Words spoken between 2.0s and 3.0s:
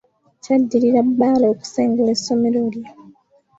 essomero lye